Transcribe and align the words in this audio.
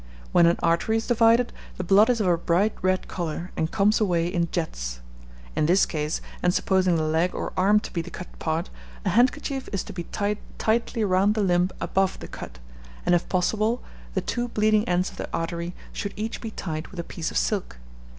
When 0.31 0.47
an 0.47 0.55
artery 0.63 0.97
is 0.97 1.05
divided, 1.05 1.53
the 1.77 1.83
blood 1.83 2.09
is 2.09 2.19
of 2.19 2.25
a 2.25 2.35
bright 2.35 2.73
red 2.81 3.07
colour, 3.07 3.51
and 3.55 3.69
comes 3.69 4.01
away 4.01 4.25
in 4.25 4.49
jets. 4.51 4.99
In 5.55 5.67
this 5.67 5.85
case, 5.85 6.21
and 6.41 6.51
supposing 6.55 6.95
the 6.95 7.03
leg 7.03 7.35
or 7.35 7.53
arm 7.55 7.79
to 7.81 7.93
be 7.93 8.01
the 8.01 8.09
cut 8.09 8.39
part, 8.39 8.71
a 9.05 9.09
handkerchief 9.09 9.69
is 9.71 9.83
to 9.83 9.93
be 9.93 10.05
tied 10.05 10.39
tightly 10.57 11.03
round 11.03 11.35
the 11.35 11.43
limb 11.43 11.69
above 11.79 12.17
the 12.19 12.27
cut; 12.27 12.57
and, 13.05 13.13
if 13.13 13.29
possible, 13.29 13.83
the 14.15 14.21
two 14.21 14.47
bleeding 14.47 14.89
ends 14.89 15.11
of 15.11 15.17
the 15.17 15.29
artery 15.31 15.75
should 15.93 16.13
each 16.15 16.41
be 16.41 16.49
tied 16.49 16.87
with 16.87 16.99
a 16.99 17.03
piece 17.03 17.29
of 17.29 17.37
silk. 17.37 17.77